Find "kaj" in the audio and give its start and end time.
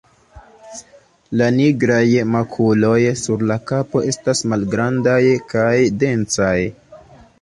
5.53-5.71